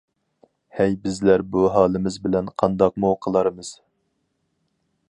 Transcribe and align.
ھەي 0.77 0.95
بىزلەر 1.03 1.43
بۇ 1.57 1.67
ھالىمىز 1.75 2.17
بىلەن 2.25 2.51
قانداقمۇ 2.63 3.13
قىلارمىز! 3.27 3.73